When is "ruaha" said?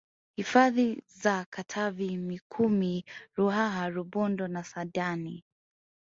3.35-3.89